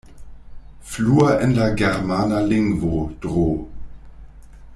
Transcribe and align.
Flua 0.93 1.35
en 1.47 1.53
la 1.59 1.67
germana 1.83 2.41
lingvo, 2.53 3.05
Dro. 3.27 3.47